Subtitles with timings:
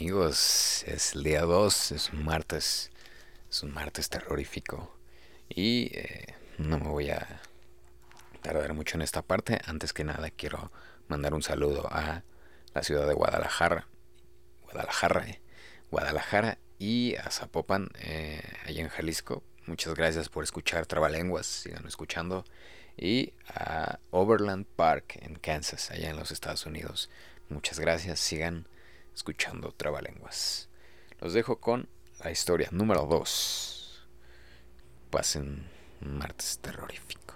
[0.00, 2.90] Amigos, es día 2, es un martes,
[3.50, 4.96] es un martes terrorífico
[5.46, 7.42] y eh, no me voy a
[8.40, 9.60] tardar mucho en esta parte.
[9.66, 10.72] Antes que nada quiero
[11.08, 12.22] mandar un saludo a
[12.72, 13.88] la ciudad de Guadalajara,
[14.62, 15.42] Guadalajara, eh,
[15.90, 19.42] Guadalajara y a Zapopan, eh, allá en Jalisco.
[19.66, 22.46] Muchas gracias por escuchar Trabalenguas, sigan escuchando.
[22.96, 27.10] Y a Overland Park en Kansas, allá en los Estados Unidos.
[27.50, 28.66] Muchas gracias, sigan
[29.20, 30.70] escuchando Trabalenguas.
[31.20, 31.90] Los dejo con
[32.24, 34.08] la historia número 2.
[35.10, 35.68] Pasen
[36.00, 37.34] un martes terrorífico.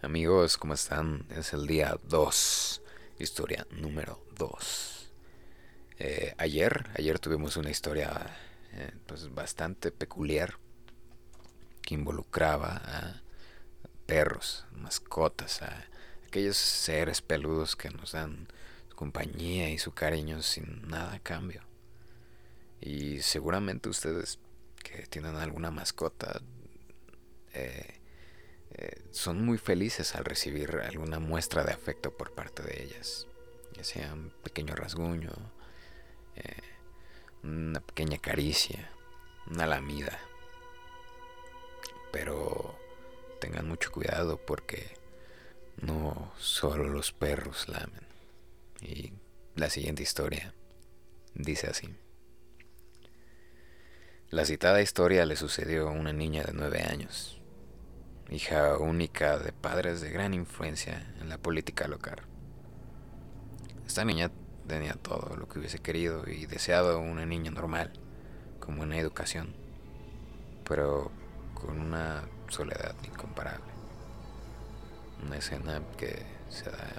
[0.00, 1.26] Amigos, ¿cómo están?
[1.28, 2.82] Es el día 2.
[3.18, 5.12] Historia número 2.
[5.98, 8.34] Eh, ayer, ayer tuvimos una historia
[8.72, 10.58] eh, pues bastante peculiar
[11.82, 13.22] que involucraba a
[14.06, 15.86] perros, mascotas, a
[16.26, 18.48] aquellos seres peludos que nos dan
[18.88, 21.62] su compañía y su cariño sin nada a cambio.
[22.80, 24.38] Y seguramente ustedes
[24.82, 26.40] que tienen alguna mascota
[27.54, 28.00] eh,
[28.70, 33.26] eh, son muy felices al recibir alguna muestra de afecto por parte de ellas,
[33.72, 35.32] ya sea un pequeño rasguño,
[37.48, 38.90] una pequeña caricia,
[39.50, 40.18] una lamida.
[42.12, 42.78] Pero
[43.40, 44.96] tengan mucho cuidado porque
[45.80, 48.06] no solo los perros lamen.
[48.80, 49.12] Y
[49.56, 50.54] la siguiente historia
[51.34, 51.88] dice así.
[54.30, 57.40] La citada historia le sucedió a una niña de nueve años,
[58.28, 62.20] hija única de padres de gran influencia en la política local.
[63.86, 64.30] Esta niña
[64.68, 67.92] tenía todo lo que hubiese querido y deseado una niña normal,
[68.60, 69.56] con buena educación,
[70.68, 71.10] pero
[71.54, 73.72] con una soledad incomparable.
[75.26, 76.92] Una escena que se da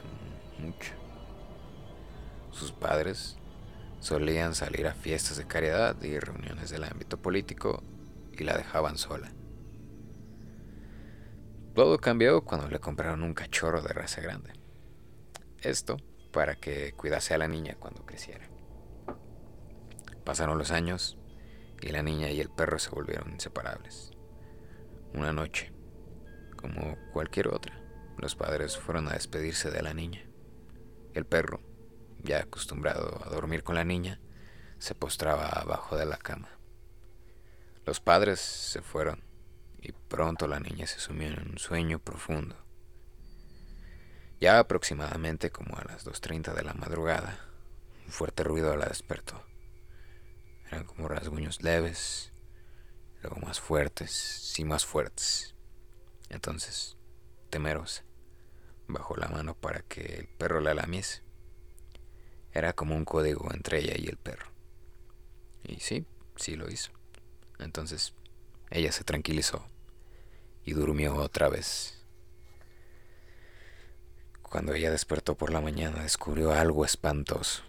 [0.57, 0.93] mucho.
[2.51, 3.37] Sus padres
[3.99, 7.83] solían salir a fiestas de caridad y reuniones del ámbito político
[8.33, 9.31] y la dejaban sola.
[11.75, 14.51] Todo cambió cuando le compraron un cachorro de raza grande.
[15.61, 15.97] Esto
[16.31, 18.49] para que cuidase a la niña cuando creciera.
[20.23, 21.17] Pasaron los años
[21.81, 24.11] y la niña y el perro se volvieron inseparables.
[25.13, 25.71] Una noche,
[26.55, 27.81] como cualquier otra,
[28.17, 30.23] los padres fueron a despedirse de la niña.
[31.13, 31.61] El perro,
[32.21, 34.19] ya acostumbrado a dormir con la niña,
[34.77, 36.49] se postraba abajo de la cama.
[37.85, 39.23] Los padres se fueron
[39.81, 42.55] y pronto la niña se sumió en un sueño profundo.
[44.39, 47.39] Ya aproximadamente como a las 2.30 de la madrugada,
[48.05, 49.43] un fuerte ruido la despertó.
[50.67, 52.31] Eran como rasguños leves,
[53.21, 55.55] luego más fuertes y más fuertes.
[56.29, 56.95] Entonces,
[57.49, 58.05] temerosa,
[58.87, 61.21] bajó la mano para que el perro la lamiese.
[62.53, 64.51] Era como un código entre ella y el perro.
[65.63, 66.05] Y sí,
[66.37, 66.91] sí lo hizo.
[67.59, 68.13] Entonces,
[68.69, 69.67] ella se tranquilizó
[70.63, 71.98] y durmió otra vez
[74.49, 77.63] cuando ella despertó por la mañana descubrió algo espantoso.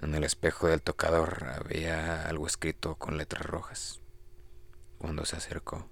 [0.00, 4.00] En el espejo del tocador había algo escrito con letras rojas.
[4.98, 5.88] Cuando se acercó,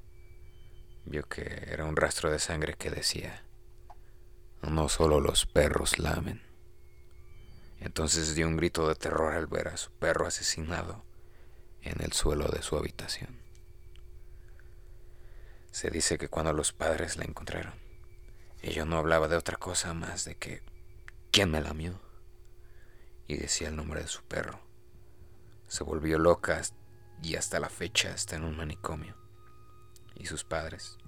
[1.07, 3.43] vio que era un rastro de sangre que decía,
[4.61, 6.43] no solo los perros lamen.
[7.81, 11.05] Entonces dio un grito de terror al ver a su perro asesinado
[11.81, 13.41] en el suelo de su habitación.
[15.71, 17.86] Se dice que cuando los padres la encontraron,
[18.63, 20.63] ella no hablaba de otra cosa más de que
[21.31, 22.01] ¿quién me lamió?
[23.29, 24.61] Y decía el nombre de su perro.
[25.69, 26.63] Se volvió loca
[27.23, 29.15] y hasta la fecha está en un manicomio.
[30.15, 30.99] Y sus padres,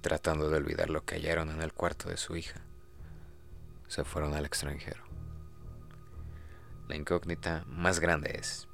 [0.00, 2.60] tratando de olvidar lo que hallaron en el cuarto de su hija,
[3.88, 5.02] se fueron al extranjero.
[6.86, 8.68] La incógnita más grande es,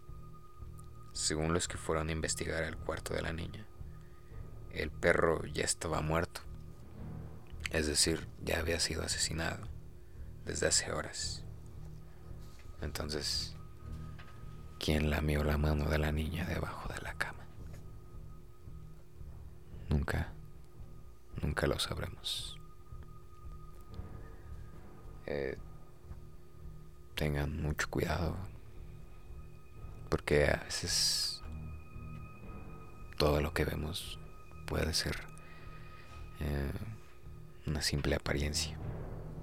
[1.12, 3.66] según los que fueron a investigar el cuarto de la niña,
[4.72, 6.42] el perro ya estaba muerto
[7.74, 9.66] es decir, ya había sido asesinado
[10.44, 11.42] desde hace horas.
[12.80, 13.56] Entonces,
[14.78, 17.44] ¿quién lamió la mano de la niña debajo de la cama?
[19.88, 20.28] Nunca,
[21.42, 22.60] nunca lo sabremos.
[25.26, 25.58] Eh,
[27.16, 28.36] tengan mucho cuidado,
[30.08, 31.42] porque a veces
[33.18, 34.20] todo lo que vemos
[34.64, 35.16] puede ser
[36.38, 36.70] eh,
[37.66, 38.78] una simple apariencia.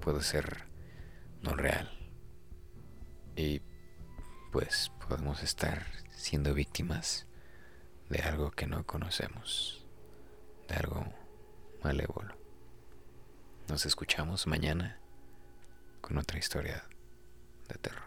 [0.00, 0.64] Puede ser
[1.42, 1.90] no real.
[3.36, 3.62] Y
[4.52, 7.26] pues podemos estar siendo víctimas
[8.08, 9.86] de algo que no conocemos,
[10.68, 11.06] de algo
[11.82, 12.36] malévolo.
[13.68, 15.00] Nos escuchamos mañana
[16.00, 16.84] con otra historia
[17.68, 18.02] de terror.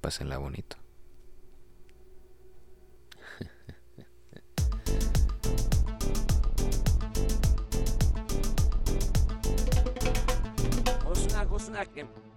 [0.00, 0.79] Pásenla bonito.
[11.94, 12.29] second